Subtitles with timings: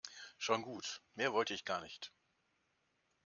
[0.39, 2.11] Schon gut, mehr wollte ich gar nicht.